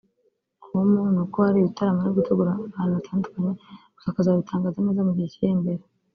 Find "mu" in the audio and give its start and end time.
5.07-5.11